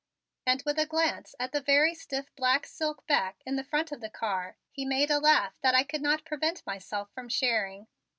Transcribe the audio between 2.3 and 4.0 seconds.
black silk back in the front